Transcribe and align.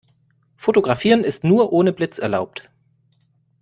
Fotografieren 0.57 1.23
ist 1.23 1.43
nur 1.43 1.71
ohne 1.71 1.93
Blitz 1.93 2.17
erlaubt. 2.17 2.71